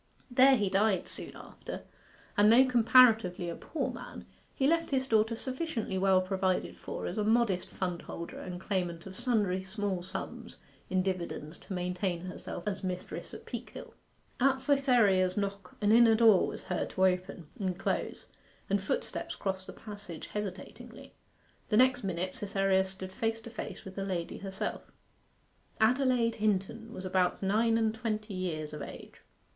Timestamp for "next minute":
21.77-22.33